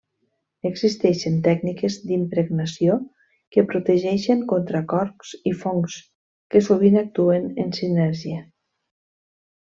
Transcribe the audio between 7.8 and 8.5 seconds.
sinergia.